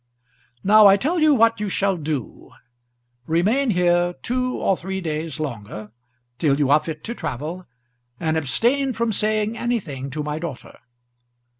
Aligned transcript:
Now 0.63 0.87
I 0.87 0.97
tell 0.97 1.19
you 1.19 1.35
what 1.35 1.59
you 1.59 1.69
shall 1.69 1.95
do. 1.95 2.49
Remain 3.27 3.69
here 3.69 4.15
two 4.23 4.53
or 4.55 4.75
three 4.75 4.99
days 4.99 5.39
longer, 5.39 5.91
till 6.39 6.57
you 6.57 6.71
are 6.71 6.79
fit 6.79 7.03
to 7.03 7.13
travel, 7.13 7.67
and 8.19 8.35
abstain 8.35 8.93
from 8.93 9.11
saying 9.11 9.55
anything 9.55 10.09
to 10.09 10.23
my 10.23 10.39
daughter. 10.39 10.79